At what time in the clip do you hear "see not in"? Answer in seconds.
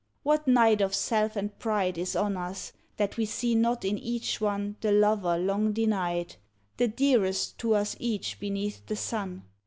3.27-3.99